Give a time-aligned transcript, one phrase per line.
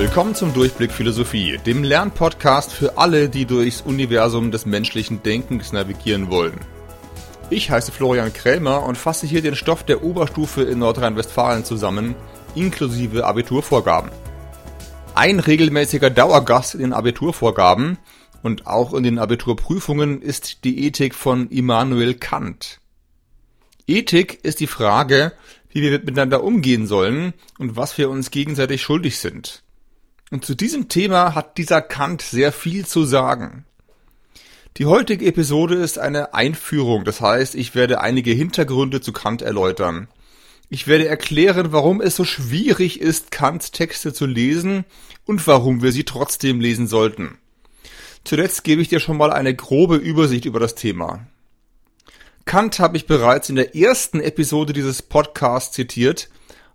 [0.00, 6.30] Willkommen zum Durchblick Philosophie, dem Lernpodcast für alle, die durchs Universum des menschlichen Denkens navigieren
[6.30, 6.58] wollen.
[7.50, 12.14] Ich heiße Florian Krämer und fasse hier den Stoff der Oberstufe in Nordrhein-Westfalen zusammen,
[12.54, 14.10] inklusive Abiturvorgaben.
[15.14, 17.98] Ein regelmäßiger Dauergast in den Abiturvorgaben
[18.42, 22.80] und auch in den Abiturprüfungen ist die Ethik von Immanuel Kant.
[23.86, 25.32] Ethik ist die Frage,
[25.68, 29.62] wie wir miteinander umgehen sollen und was wir uns gegenseitig schuldig sind.
[30.30, 33.64] Und zu diesem Thema hat dieser Kant sehr viel zu sagen.
[34.76, 40.06] Die heutige Episode ist eine Einführung, das heißt, ich werde einige Hintergründe zu Kant erläutern.
[40.68, 44.84] Ich werde erklären, warum es so schwierig ist, Kants Texte zu lesen
[45.26, 47.38] und warum wir sie trotzdem lesen sollten.
[48.22, 51.26] Zuletzt gebe ich dir schon mal eine grobe Übersicht über das Thema.
[52.44, 56.28] Kant habe ich bereits in der ersten Episode dieses Podcasts zitiert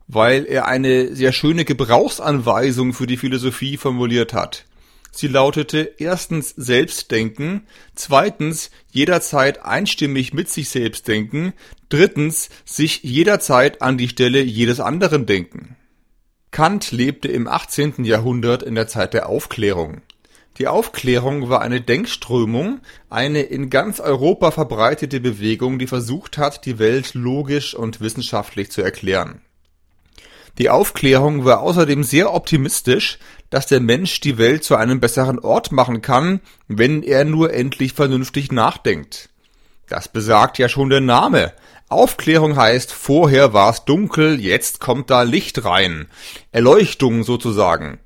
[0.08, 4.66] weil er eine sehr schöne Gebrauchsanweisung für die Philosophie formuliert hat.
[5.12, 7.64] Sie lautete erstens Selbstdenken,
[7.96, 11.54] zweitens jederzeit einstimmig mit sich selbst denken,
[11.88, 15.78] drittens sich jederzeit an die Stelle jedes anderen denken.
[16.52, 18.04] Kant lebte im 18.
[18.04, 20.02] Jahrhundert in der Zeit der Aufklärung.
[20.58, 26.78] Die Aufklärung war eine Denkströmung, eine in ganz Europa verbreitete Bewegung, die versucht hat, die
[26.78, 29.42] Welt logisch und wissenschaftlich zu erklären.
[30.58, 35.72] Die Aufklärung war außerdem sehr optimistisch, dass der Mensch die Welt zu einem besseren Ort
[35.72, 39.30] machen kann, wenn er nur endlich vernünftig nachdenkt.
[39.88, 41.54] Das besagt ja schon der Name.
[41.90, 46.08] Aufklärung heißt, vorher war es dunkel, jetzt kommt da Licht rein.
[46.52, 48.00] Erleuchtung sozusagen.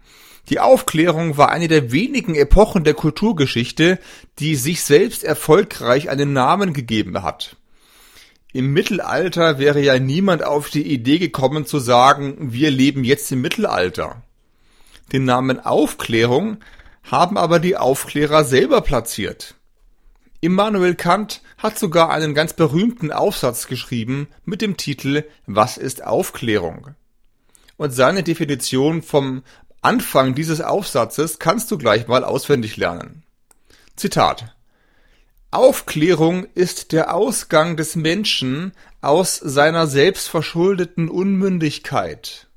[0.50, 4.00] Die Aufklärung war eine der wenigen Epochen der Kulturgeschichte,
[4.40, 7.56] die sich selbst erfolgreich einen Namen gegeben hat.
[8.52, 13.42] Im Mittelalter wäre ja niemand auf die Idee gekommen zu sagen, wir leben jetzt im
[13.42, 14.24] Mittelalter.
[15.12, 16.58] Den Namen Aufklärung
[17.04, 19.56] haben aber die Aufklärer selber platziert.
[20.42, 26.96] Immanuel Kant hat sogar einen ganz berühmten Aufsatz geschrieben mit dem Titel Was ist Aufklärung?
[27.78, 29.44] Und seine Definition vom
[29.82, 33.24] Anfang dieses Aufsatzes kannst du gleich mal auswendig lernen.
[33.96, 34.56] Zitat
[35.52, 38.72] Aufklärung ist der Ausgang des Menschen
[39.02, 42.48] aus seiner selbstverschuldeten Unmündigkeit.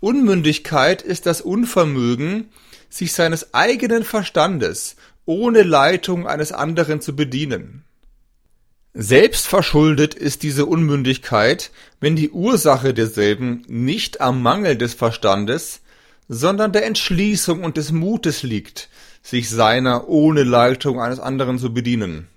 [0.00, 2.48] Unmündigkeit ist das Unvermögen,
[2.88, 4.96] sich seines eigenen Verstandes
[5.26, 7.84] ohne Leitung eines anderen zu bedienen.
[8.94, 11.70] Selbstverschuldet ist diese Unmündigkeit,
[12.00, 15.82] wenn die Ursache derselben nicht am Mangel des Verstandes,
[16.26, 18.88] sondern der Entschließung und des Mutes liegt,
[19.28, 22.28] sich seiner ohne Leitung eines anderen zu bedienen.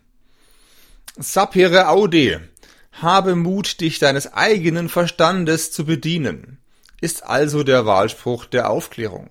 [1.17, 2.49] Sapere aude,
[2.91, 6.57] habe Mut, dich deines eigenen Verstandes zu bedienen,
[6.99, 9.29] ist also der Wahlspruch der Aufklärung.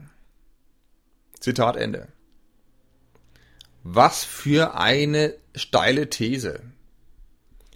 [1.38, 2.08] Zitat Ende.
[3.82, 6.62] Was für eine steile These.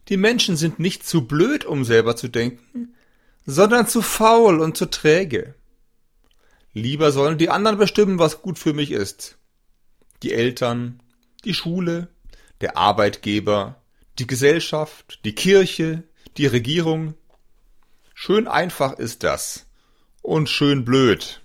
[0.08, 2.94] Die Menschen sind nicht zu blöd, um selber zu denken,
[3.44, 5.54] sondern zu faul und zu träge.
[6.72, 9.36] Lieber sollen die anderen bestimmen, was gut für mich ist
[10.24, 11.00] die Eltern,
[11.44, 12.08] die Schule,
[12.60, 13.82] der Arbeitgeber,
[14.18, 16.02] die Gesellschaft, die Kirche,
[16.36, 17.14] die Regierung.
[18.14, 19.66] Schön einfach ist das.
[20.22, 21.42] Und schön blöd.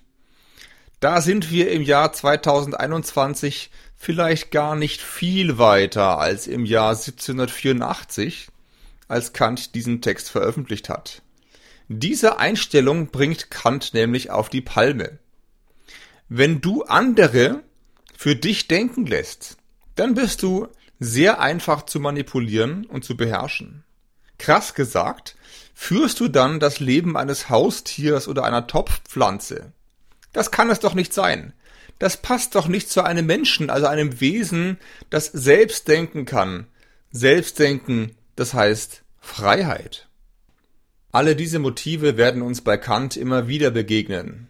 [1.00, 8.48] Da sind wir im Jahr 2021 vielleicht gar nicht viel weiter als im Jahr 1784,
[9.08, 11.22] als Kant diesen Text veröffentlicht hat.
[11.88, 15.18] Diese Einstellung bringt Kant nämlich auf die Palme.
[16.28, 17.62] Wenn du andere
[18.22, 19.56] für dich denken lässt,
[19.94, 23.82] dann bist du sehr einfach zu manipulieren und zu beherrschen.
[24.36, 25.36] Krass gesagt,
[25.72, 29.72] führst du dann das Leben eines Haustiers oder einer Topfpflanze.
[30.34, 31.54] Das kann es doch nicht sein.
[31.98, 34.76] Das passt doch nicht zu einem Menschen, also einem Wesen,
[35.08, 36.66] das selbst denken kann.
[37.12, 40.10] Selbstdenken, das heißt Freiheit.
[41.10, 44.49] Alle diese Motive werden uns bei Kant immer wieder begegnen.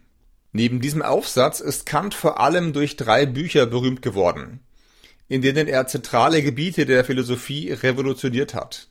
[0.53, 4.61] Neben diesem Aufsatz ist Kant vor allem durch drei Bücher berühmt geworden,
[5.29, 8.89] in denen er zentrale Gebiete der Philosophie revolutioniert hat.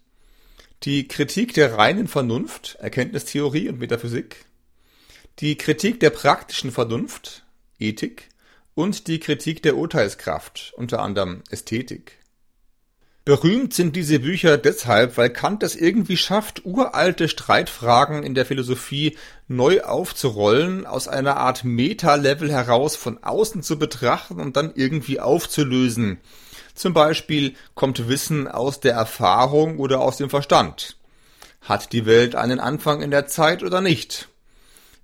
[0.83, 4.45] Die Kritik der reinen Vernunft, Erkenntnistheorie und Metaphysik,
[5.39, 7.43] die Kritik der praktischen Vernunft,
[7.79, 8.29] Ethik
[8.75, 12.19] und die Kritik der Urteilskraft, unter anderem Ästhetik.
[13.29, 19.19] Berühmt sind diese Bücher deshalb, weil Kant es irgendwie schafft, uralte Streitfragen in der Philosophie
[19.47, 26.17] neu aufzurollen, aus einer Art Meta-Level heraus von außen zu betrachten und dann irgendwie aufzulösen.
[26.73, 30.97] Zum Beispiel kommt Wissen aus der Erfahrung oder aus dem Verstand.
[31.61, 34.27] Hat die Welt einen Anfang in der Zeit oder nicht?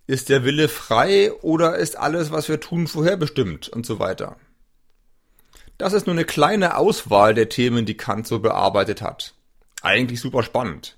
[0.07, 4.35] Ist der Wille frei oder ist alles, was wir tun, vorherbestimmt und so weiter?
[5.77, 9.33] Das ist nur eine kleine Auswahl der Themen, die Kant so bearbeitet hat.
[9.81, 10.97] Eigentlich super spannend.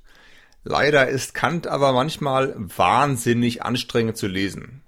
[0.64, 4.84] Leider ist Kant aber manchmal wahnsinnig anstrengend zu lesen.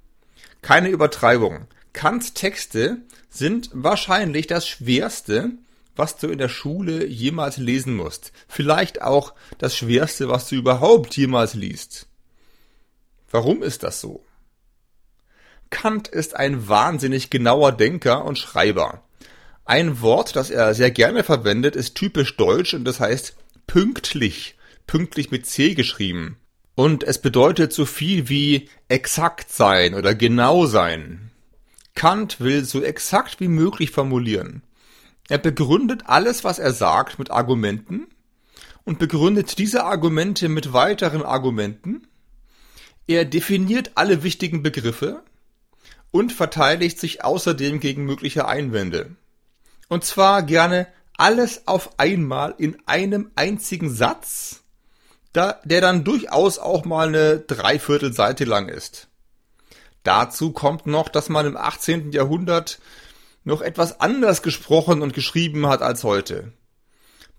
[0.62, 1.68] Keine Übertreibung.
[1.94, 2.98] Kants Texte
[3.30, 5.52] sind wahrscheinlich das schwerste,
[5.96, 8.32] was du in der Schule jemals lesen musst.
[8.48, 12.08] Vielleicht auch das schwerste, was du überhaupt jemals liest.
[13.32, 14.24] Warum ist das so?
[15.70, 19.04] Kant ist ein wahnsinnig genauer Denker und Schreiber.
[19.70, 23.36] Ein Wort, das er sehr gerne verwendet, ist typisch deutsch und das heißt
[23.68, 24.56] pünktlich.
[24.88, 26.38] Pünktlich mit C geschrieben.
[26.74, 31.30] Und es bedeutet so viel wie exakt sein oder genau sein.
[31.94, 34.64] Kant will so exakt wie möglich formulieren.
[35.28, 38.08] Er begründet alles, was er sagt, mit Argumenten
[38.86, 42.08] und begründet diese Argumente mit weiteren Argumenten
[43.06, 45.24] er definiert alle wichtigen Begriffe
[46.10, 49.16] und verteidigt sich außerdem gegen mögliche Einwände.
[49.90, 50.88] Und zwar gerne
[51.18, 54.62] alles auf einmal in einem einzigen Satz,
[55.36, 59.08] der dann durchaus auch mal eine Dreiviertelseite lang ist.
[60.04, 62.14] Dazu kommt noch, dass man im 18.
[62.14, 62.80] Jahrhundert
[63.44, 66.54] noch etwas anders gesprochen und geschrieben hat als heute.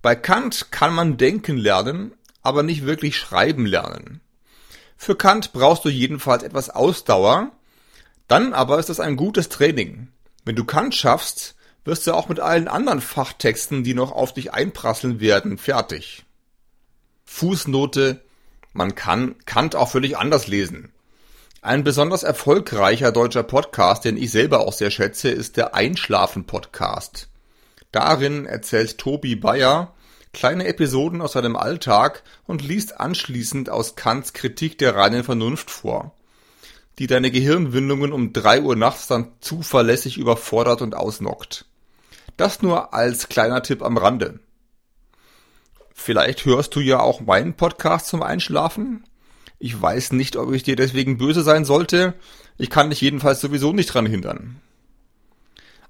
[0.03, 2.12] Bei Kant kann man denken lernen,
[2.43, 4.20] aber nicht wirklich schreiben lernen.
[4.96, 7.53] Für Kant brauchst du jedenfalls etwas Ausdauer.
[8.29, 10.08] Dann aber ist das ein gutes Training.
[10.44, 11.55] Wenn du Kant schaffst,
[11.91, 16.25] wirst du auch mit allen anderen Fachtexten, die noch auf dich einprasseln werden, fertig.
[17.25, 18.23] Fußnote,
[18.73, 20.93] man kann Kant auch völlig anders lesen.
[21.63, 27.29] Ein besonders erfolgreicher deutscher Podcast, den ich selber auch sehr schätze, ist der Einschlafen Podcast.
[27.91, 29.93] Darin erzählt Tobi Bayer
[30.33, 36.15] kleine Episoden aus seinem Alltag und liest anschließend aus Kants Kritik der reinen Vernunft vor,
[37.01, 41.67] die deine Gehirnwindungen um drei Uhr nachts dann zuverlässig überfordert und ausnockt.
[42.41, 44.41] Das nur als kleiner Tipp am Rande.
[45.93, 49.05] Vielleicht hörst du ja auch meinen Podcast zum Einschlafen.
[49.59, 52.15] Ich weiß nicht, ob ich dir deswegen böse sein sollte.
[52.57, 54.59] Ich kann dich jedenfalls sowieso nicht dran hindern.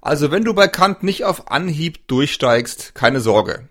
[0.00, 3.68] Also wenn du bei Kant nicht auf Anhieb durchsteigst, keine Sorge.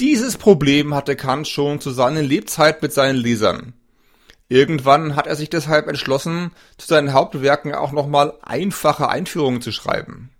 [0.00, 3.74] Dieses Problem hatte Kant schon zu seiner Lebzeit mit seinen Lesern.
[4.48, 10.30] Irgendwann hat er sich deshalb entschlossen, zu seinen Hauptwerken auch nochmal einfache Einführungen zu schreiben.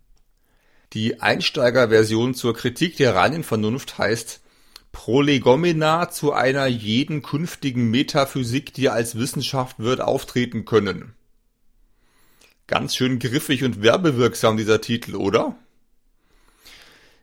[0.92, 4.40] Die Einsteigerversion zur Kritik der reinen Vernunft heißt
[4.90, 11.14] Prolegomena zu einer jeden künftigen Metaphysik, die als Wissenschaft wird auftreten können.
[12.66, 15.56] Ganz schön griffig und werbewirksam dieser Titel, oder?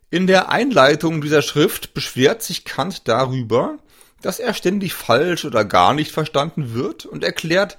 [0.10, 3.80] In der Einleitung dieser Schrift beschwert sich Kant darüber,
[4.22, 7.78] dass er ständig falsch oder gar nicht verstanden wird und erklärt,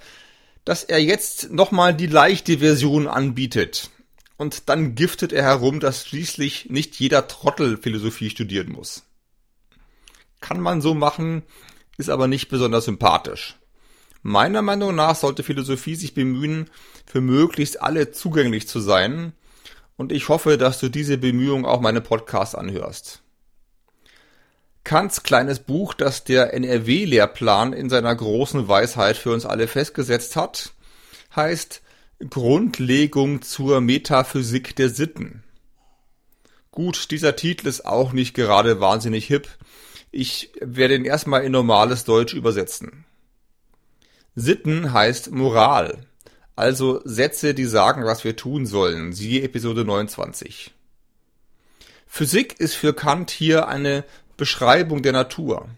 [0.65, 3.89] dass er jetzt nochmal die leichte Version anbietet.
[4.39, 9.03] Und dann giftet er herum, dass schließlich nicht jeder Trottel Philosophie studieren muss.
[10.39, 11.43] Kann man so machen,
[11.97, 13.57] ist aber nicht besonders sympathisch.
[14.21, 16.69] Meiner Meinung nach sollte Philosophie sich bemühen,
[17.05, 19.33] für möglichst alle zugänglich zu sein
[19.97, 23.21] und ich hoffe, dass du diese Bemühung auch meine Podcasts anhörst.
[24.85, 30.71] Kants kleines Buch, das der NRW-Lehrplan in seiner großen Weisheit für uns alle festgesetzt hat,
[31.35, 31.81] heißt
[32.27, 35.43] Grundlegung zur Metaphysik der Sitten.
[36.71, 39.47] Gut, dieser Titel ist auch nicht gerade wahnsinnig hip.
[40.11, 43.05] Ich werde ihn erstmal in normales Deutsch übersetzen.
[44.35, 46.05] Sitten heißt Moral.
[46.57, 49.13] Also Sätze, die sagen, was wir tun sollen.
[49.13, 50.71] Siehe Episode 29.
[52.05, 54.03] Physik ist für Kant hier eine
[54.35, 55.69] Beschreibung der Natur.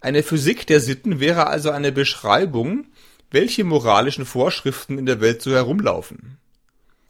[0.00, 2.86] Eine Physik der Sitten wäre also eine Beschreibung,
[3.30, 6.38] welche moralischen Vorschriften in der Welt so herumlaufen.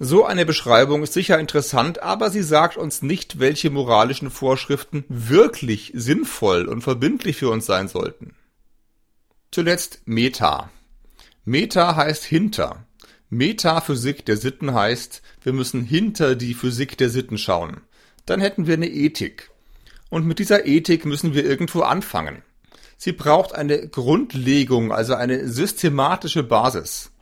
[0.01, 5.91] So eine Beschreibung ist sicher interessant, aber sie sagt uns nicht, welche moralischen Vorschriften wirklich
[5.95, 8.35] sinnvoll und verbindlich für uns sein sollten.
[9.51, 10.71] Zuletzt Meta.
[11.45, 12.85] Meta heißt hinter.
[13.31, 17.81] Metaphysik der Sitten heißt, wir müssen hinter die Physik der Sitten schauen.
[18.25, 19.51] Dann hätten wir eine Ethik.
[20.11, 22.43] Und mit dieser Ethik müssen wir irgendwo anfangen.
[23.01, 27.13] Sie braucht eine Grundlegung, also eine systematische Basis.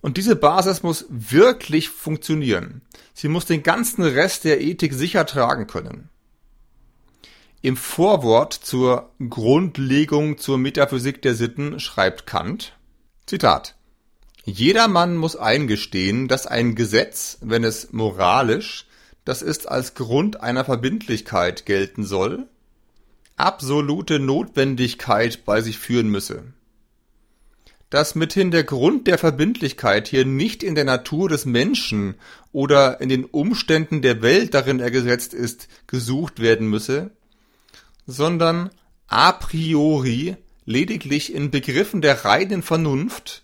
[0.00, 2.82] Und diese Basis muss wirklich funktionieren.
[3.14, 6.08] Sie muss den ganzen Rest der Ethik sicher tragen können.
[7.62, 12.76] Im Vorwort zur Grundlegung zur Metaphysik der Sitten schreibt Kant,
[13.26, 13.76] Zitat,
[14.44, 18.86] Jedermann muss eingestehen, dass ein Gesetz, wenn es moralisch,
[19.24, 22.48] das ist als Grund einer Verbindlichkeit gelten soll,
[23.44, 26.44] absolute Notwendigkeit bei sich führen müsse.
[27.90, 32.14] dass mithin der Grund der Verbindlichkeit hier nicht in der Natur des Menschen
[32.52, 37.10] oder in den Umständen der Welt, darin er gesetzt ist, gesucht werden müsse,
[38.06, 38.70] sondern
[39.08, 43.42] a priori lediglich in Begriffen der reinen Vernunft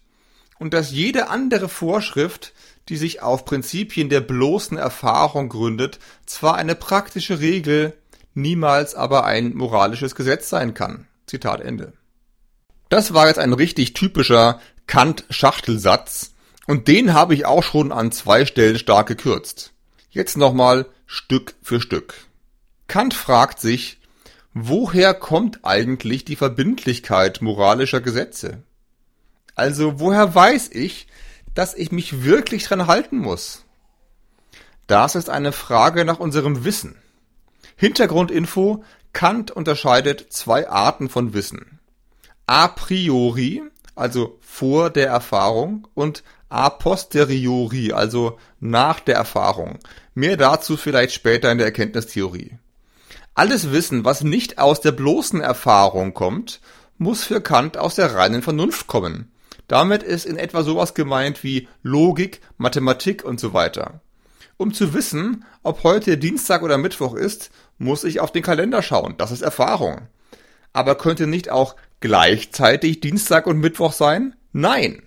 [0.60, 2.52] und dass jede andere Vorschrift,
[2.88, 7.94] die sich auf Prinzipien der bloßen Erfahrung gründet, zwar eine praktische Regel,
[8.36, 11.06] niemals aber ein moralisches Gesetz sein kann.
[11.26, 11.92] Zitat Ende.
[12.88, 16.34] Das war jetzt ein richtig typischer Kant-Schachtelsatz
[16.66, 19.72] und den habe ich auch schon an zwei Stellen stark gekürzt.
[20.10, 22.14] Jetzt nochmal Stück für Stück.
[22.88, 23.98] Kant fragt sich,
[24.54, 28.62] woher kommt eigentlich die Verbindlichkeit moralischer Gesetze?
[29.54, 31.08] Also woher weiß ich,
[31.54, 33.64] dass ich mich wirklich dran halten muss?
[34.86, 36.96] Das ist eine Frage nach unserem Wissen.
[37.76, 41.76] Hintergrundinfo, Kant unterscheidet zwei Arten von Wissen
[42.46, 43.62] a priori,
[43.94, 49.78] also vor der Erfahrung, und a posteriori, also nach der Erfahrung.
[50.14, 52.58] Mehr dazu vielleicht später in der Erkenntnistheorie.
[53.34, 56.60] Alles Wissen, was nicht aus der bloßen Erfahrung kommt,
[56.98, 59.30] muss für Kant aus der reinen Vernunft kommen.
[59.68, 64.00] Damit ist in etwa sowas gemeint wie Logik, Mathematik und so weiter.
[64.56, 69.14] Um zu wissen, ob heute Dienstag oder Mittwoch ist, muss ich auf den Kalender schauen.
[69.18, 70.08] Das ist Erfahrung.
[70.72, 74.36] Aber könnte nicht auch gleichzeitig Dienstag und Mittwoch sein?
[74.52, 75.02] Nein.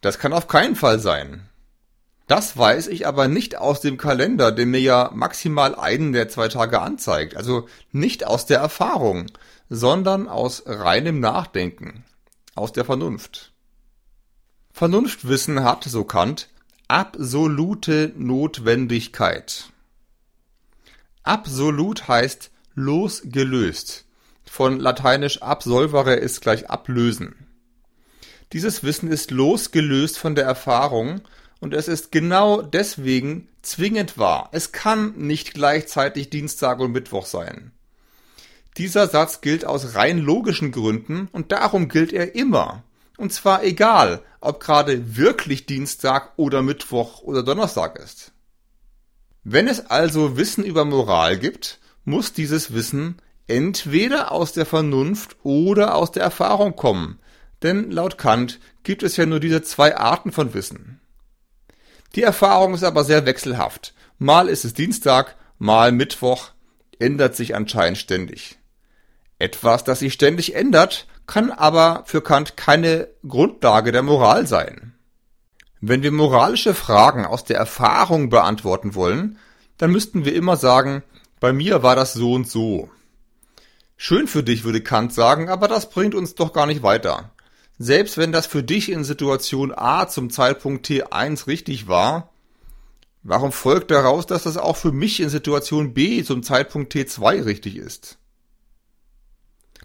[0.00, 1.48] Das kann auf keinen Fall sein.
[2.26, 6.48] Das weiß ich aber nicht aus dem Kalender, der mir ja maximal einen der zwei
[6.48, 7.36] Tage anzeigt.
[7.36, 9.26] Also nicht aus der Erfahrung,
[9.68, 12.04] sondern aus reinem Nachdenken,
[12.54, 13.52] aus der Vernunft.
[14.72, 16.48] Vernunftwissen hat, so Kant,
[16.88, 19.70] absolute Notwendigkeit.
[21.24, 24.04] Absolut heißt losgelöst
[24.54, 27.34] von lateinisch absolvere ist gleich ablösen.
[28.52, 31.22] Dieses Wissen ist losgelöst von der Erfahrung
[31.58, 34.50] und es ist genau deswegen zwingend wahr.
[34.52, 37.72] Es kann nicht gleichzeitig Dienstag und Mittwoch sein.
[38.76, 42.84] Dieser Satz gilt aus rein logischen Gründen und darum gilt er immer.
[43.16, 48.33] Und zwar egal, ob gerade wirklich Dienstag oder Mittwoch oder Donnerstag ist.
[49.44, 55.94] Wenn es also Wissen über Moral gibt, muss dieses Wissen entweder aus der Vernunft oder
[55.94, 57.18] aus der Erfahrung kommen,
[57.62, 61.00] denn laut Kant gibt es ja nur diese zwei Arten von Wissen.
[62.14, 63.92] Die Erfahrung ist aber sehr wechselhaft.
[64.18, 66.50] Mal ist es Dienstag, mal Mittwoch,
[66.98, 68.58] ändert sich anscheinend ständig.
[69.38, 74.93] Etwas, das sich ständig ändert, kann aber für Kant keine Grundlage der Moral sein.
[75.86, 79.38] Wenn wir moralische Fragen aus der Erfahrung beantworten wollen,
[79.76, 81.02] dann müssten wir immer sagen,
[81.40, 82.88] bei mir war das so und so.
[83.98, 87.32] Schön für dich, würde Kant sagen, aber das bringt uns doch gar nicht weiter.
[87.78, 92.30] Selbst wenn das für dich in Situation A zum Zeitpunkt T1 richtig war,
[93.22, 97.76] warum folgt daraus, dass das auch für mich in Situation B zum Zeitpunkt T2 richtig
[97.76, 98.16] ist?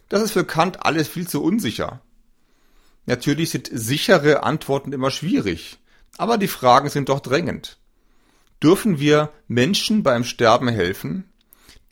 [0.08, 2.00] Das ist für Kant alles viel zu unsicher.
[3.04, 5.76] Natürlich sind sichere Antworten immer schwierig,
[6.18, 7.78] aber die Fragen sind doch drängend.
[8.62, 11.24] Dürfen wir Menschen beim Sterben helfen?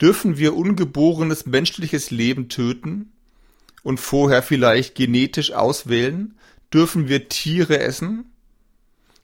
[0.01, 3.11] Dürfen wir ungeborenes menschliches Leben töten
[3.83, 6.37] und vorher vielleicht genetisch auswählen?
[6.73, 8.31] Dürfen wir Tiere essen?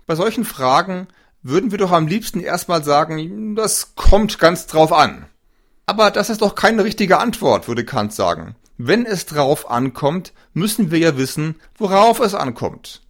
[0.08, 1.08] Bei solchen Fragen
[1.44, 5.28] würden wir doch am liebsten erstmal sagen, das kommt ganz drauf an.
[5.86, 8.56] Aber das ist doch keine richtige Antwort, würde Kant sagen.
[8.78, 13.02] Wenn es drauf ankommt, müssen wir ja wissen, worauf es ankommt.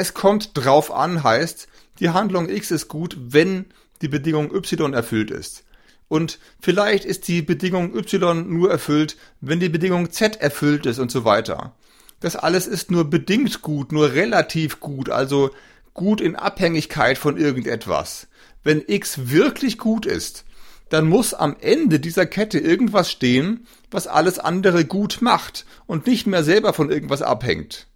[0.00, 3.66] Es kommt drauf an heißt, die Handlung X ist gut, wenn
[4.00, 5.64] die Bedingung Y erfüllt ist.
[6.08, 11.10] Und vielleicht ist die Bedingung Y nur erfüllt, wenn die Bedingung Z erfüllt ist und
[11.10, 11.76] so weiter.
[12.20, 15.50] Das alles ist nur bedingt gut, nur relativ gut, also
[15.92, 18.28] gut in Abhängigkeit von irgendetwas.
[18.64, 20.46] Wenn X wirklich gut ist,
[20.88, 26.26] dann muss am Ende dieser Kette irgendwas stehen, was alles andere gut macht und nicht
[26.26, 27.89] mehr selber von irgendwas abhängt.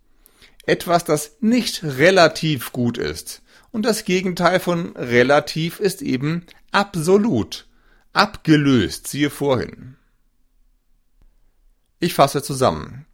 [0.67, 3.43] Etwas, das nicht relativ gut ist.
[3.71, 7.67] Und das Gegenteil von relativ ist eben absolut.
[8.13, 9.97] Abgelöst, siehe vorhin.
[11.99, 13.07] Ich fasse zusammen.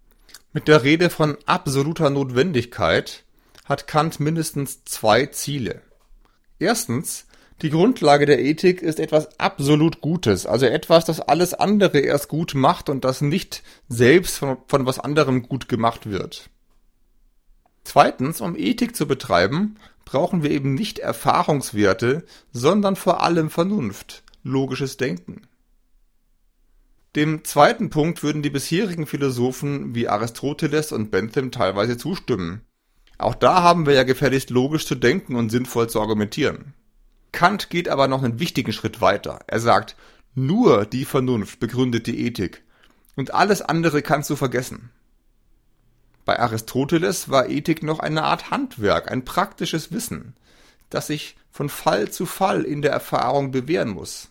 [0.53, 3.25] Mit der Rede von absoluter Notwendigkeit
[3.65, 5.83] hat Kant mindestens zwei Ziele.
[6.59, 7.27] Erstens,
[7.63, 12.55] die Grundlage der Ethik ist etwas absolut Gutes, also etwas, das alles andere erst gut
[12.55, 16.51] macht und das nicht selbst von, von was anderem gut gemacht wird.
[17.85, 24.97] Zweitens, um Ethik zu betreiben, brauchen wir eben nicht Erfahrungswerte, sondern vor allem Vernunft, logisches
[24.97, 25.43] Denken.
[27.17, 32.61] Dem zweiten Punkt würden die bisherigen Philosophen wie Aristoteles und Bentham teilweise zustimmen.
[33.19, 36.75] Auch da haben wir ja gefälligst logisch zu denken und sinnvoll zu argumentieren.
[37.33, 39.41] Kant geht aber noch einen wichtigen Schritt weiter.
[39.47, 39.97] Er sagt,
[40.35, 42.63] nur die Vernunft begründet die Ethik
[43.17, 44.91] und alles andere kannst du vergessen.
[46.31, 50.37] Bei Aristoteles war Ethik noch eine Art Handwerk, ein praktisches Wissen,
[50.89, 54.29] das sich von Fall zu Fall in der Erfahrung bewähren muss.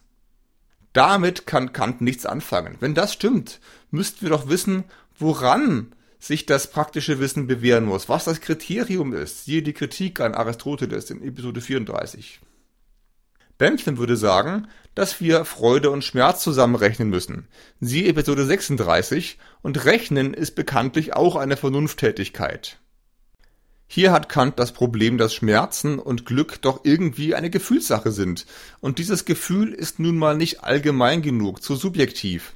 [0.93, 2.77] Damit kann Kant nichts anfangen.
[2.79, 3.59] Wenn das stimmt,
[3.91, 4.85] müssten wir doch wissen,
[5.17, 9.43] woran sich das praktische Wissen bewähren muss, was das Kriterium ist.
[9.43, 12.39] Siehe die Kritik an Aristoteles in Episode 34.
[13.59, 17.47] Bentham würde sagen, dass wir Freude und Schmerz zusammenrechnen müssen.
[17.81, 22.79] Siehe Episode 36 und Rechnen ist bekanntlich auch eine Vernunfttätigkeit.
[23.85, 28.45] Hier hat Kant das Problem, dass Schmerzen und Glück doch irgendwie eine Gefühlssache sind.
[28.79, 32.53] Und dieses Gefühl ist nun mal nicht allgemein genug, zu subjektiv.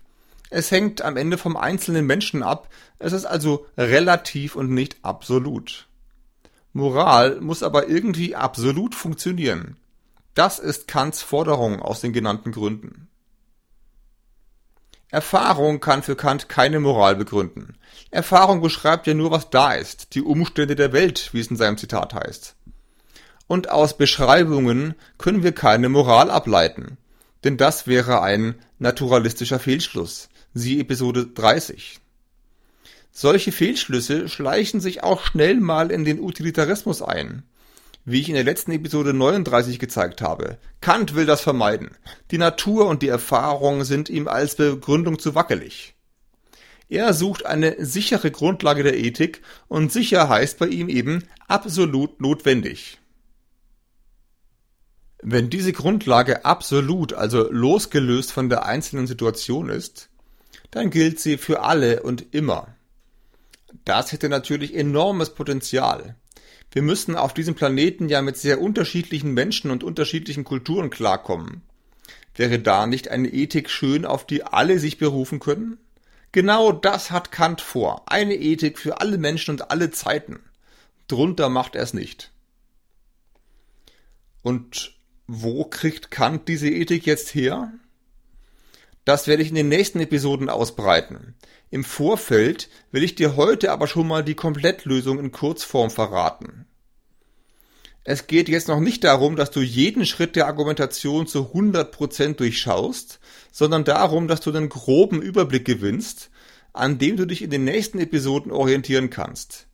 [0.51, 2.69] Es hängt am Ende vom einzelnen Menschen ab,
[2.99, 5.87] es ist also relativ und nicht absolut.
[6.71, 9.75] Moral muss aber irgendwie absolut funktionieren.
[10.33, 13.07] Das ist Kants Forderung aus den genannten Gründen.
[15.11, 17.77] Erfahrung kann für Kant keine Moral begründen.
[18.09, 21.77] Erfahrung beschreibt ja nur, was da ist, die Umstände der Welt, wie es in seinem
[21.77, 22.55] Zitat heißt.
[23.45, 26.97] Und aus Beschreibungen können wir keine Moral ableiten,
[27.43, 30.29] denn das wäre ein naturalistischer Fehlschluss.
[30.55, 31.99] Siehe Episode 30.
[33.11, 37.43] Solche Fehlschlüsse schleichen sich auch schnell mal in den Utilitarismus ein
[38.05, 40.57] wie ich in der letzten Episode 39 gezeigt habe.
[40.81, 41.91] Kant will das vermeiden.
[42.31, 45.95] Die Natur und die Erfahrung sind ihm als Begründung zu wackelig.
[46.89, 52.99] Er sucht eine sichere Grundlage der Ethik und sicher heißt bei ihm eben absolut notwendig.
[55.21, 60.09] Wenn diese Grundlage absolut, also losgelöst von der einzelnen Situation ist,
[60.71, 62.75] dann gilt sie für alle und immer.
[63.85, 66.17] Das hätte natürlich enormes Potenzial
[66.73, 71.61] wir müssen auf diesem Planeten ja mit sehr unterschiedlichen Menschen und unterschiedlichen Kulturen klarkommen.
[72.35, 75.77] Wäre da nicht eine Ethik schön, auf die alle sich berufen können?
[76.31, 78.11] Genau das hat Kant vor.
[78.11, 80.39] Eine Ethik für alle Menschen und alle Zeiten.
[81.07, 82.31] Drunter macht er es nicht.
[84.41, 87.71] Und wo kriegt Kant diese Ethik jetzt her?
[89.05, 91.35] Das werde ich in den nächsten Episoden ausbreiten.
[91.69, 96.65] Im Vorfeld will ich dir heute aber schon mal die Komplettlösung in Kurzform verraten.
[98.05, 103.19] Es geht jetzt noch nicht darum, dass du jeden Schritt der Argumentation zu 100% durchschaust,
[103.51, 106.29] sondern darum, dass du einen groben Überblick gewinnst,
[106.73, 109.67] an dem du dich in den nächsten Episoden orientieren kannst.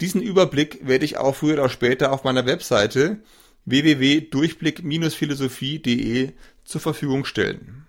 [0.00, 3.22] Diesen Überblick werde ich auch früher oder später auf meiner Webseite
[3.64, 6.32] www.durchblick-philosophie.de
[6.64, 7.79] zur Verfügung stellen.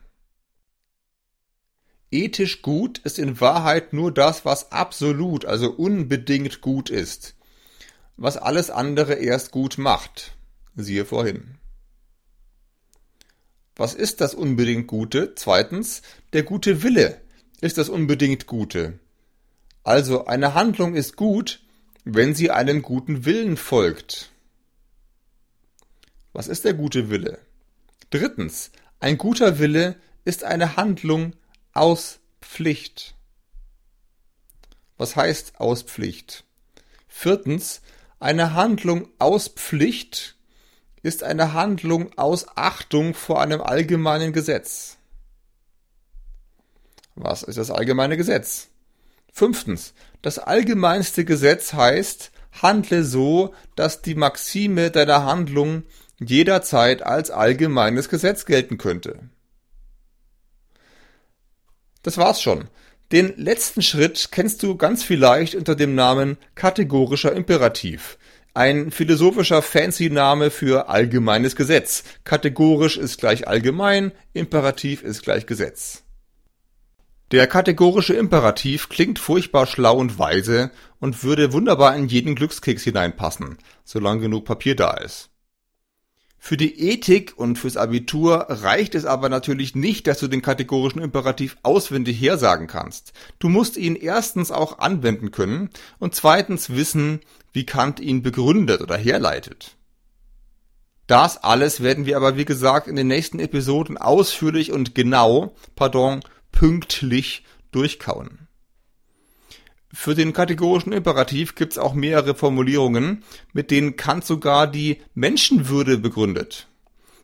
[2.11, 7.35] Ethisch gut ist in Wahrheit nur das, was absolut, also unbedingt gut ist.
[8.17, 10.35] Was alles andere erst gut macht.
[10.75, 11.55] Siehe vorhin.
[13.77, 15.35] Was ist das unbedingt Gute?
[15.35, 16.01] Zweitens,
[16.33, 17.21] der gute Wille
[17.61, 18.99] ist das unbedingt Gute.
[19.83, 21.61] Also eine Handlung ist gut,
[22.03, 24.31] wenn sie einem guten Willen folgt.
[26.33, 27.39] Was ist der gute Wille?
[28.09, 29.95] Drittens, ein guter Wille
[30.25, 31.33] ist eine Handlung,
[31.73, 33.15] aus Pflicht.
[34.97, 36.43] Was heißt aus Pflicht?
[37.07, 37.81] Viertens,
[38.19, 40.35] eine Handlung aus Pflicht
[41.01, 44.97] ist eine Handlung aus Achtung vor einem allgemeinen Gesetz.
[47.15, 48.69] Was ist das allgemeine Gesetz?
[49.33, 52.31] Fünftens, das allgemeinste Gesetz heißt,
[52.61, 55.83] handle so, dass die Maxime deiner Handlung
[56.19, 59.29] jederzeit als allgemeines Gesetz gelten könnte.
[62.03, 62.69] Das war's schon.
[63.11, 68.17] Den letzten Schritt kennst du ganz vielleicht unter dem Namen kategorischer Imperativ.
[68.53, 72.03] Ein philosophischer fancy Name für allgemeines Gesetz.
[72.23, 76.03] Kategorisch ist gleich allgemein, Imperativ ist gleich Gesetz.
[77.31, 83.57] Der kategorische Imperativ klingt furchtbar schlau und weise und würde wunderbar in jeden Glückskeks hineinpassen,
[83.85, 85.30] solange genug Papier da ist.
[86.43, 90.99] Für die Ethik und fürs Abitur reicht es aber natürlich nicht, dass du den kategorischen
[90.99, 93.13] Imperativ auswendig hersagen kannst.
[93.37, 97.19] Du musst ihn erstens auch anwenden können und zweitens wissen,
[97.53, 99.77] wie Kant ihn begründet oder herleitet.
[101.05, 106.21] Das alles werden wir aber wie gesagt in den nächsten Episoden ausführlich und genau, pardon,
[106.51, 108.47] pünktlich durchkauen.
[109.93, 115.97] Für den kategorischen Imperativ gibt es auch mehrere Formulierungen, mit denen Kant sogar die Menschenwürde
[115.97, 116.67] begründet.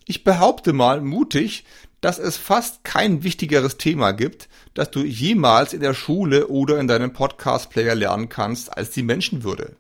[0.06, 1.66] Ich behaupte mal mutig,
[2.02, 6.88] dass es fast kein wichtigeres Thema gibt, das du jemals in der Schule oder in
[6.88, 9.76] deinem Podcast-Player lernen kannst, als die Menschenwürde.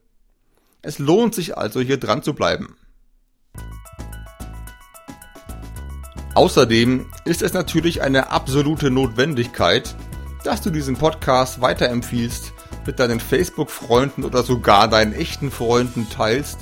[0.81, 2.77] Es lohnt sich also hier dran zu bleiben.
[6.33, 9.95] Außerdem ist es natürlich eine absolute Notwendigkeit,
[10.43, 12.53] dass du diesen Podcast weiterempfiehlst,
[12.87, 16.59] mit deinen Facebook-Freunden oder sogar deinen echten Freunden teilst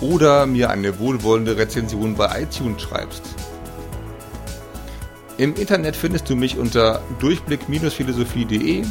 [0.00, 3.22] oder mir eine wohlwollende Rezension bei iTunes schreibst.
[5.38, 8.84] Im Internet findest du mich unter durchblick-philosophie.de,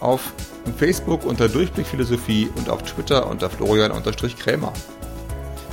[0.00, 0.32] auf
[0.76, 4.72] Facebook unter Durchblick Philosophie und auf Twitter unter Florian-Krämer.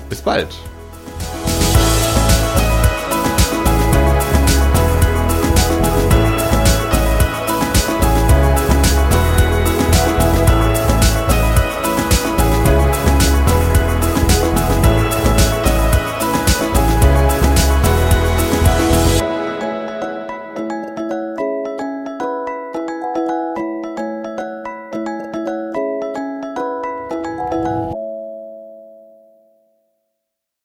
[0.10, 0.48] Bis bald!